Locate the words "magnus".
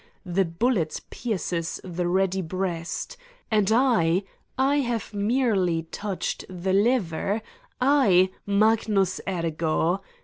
8.47-9.21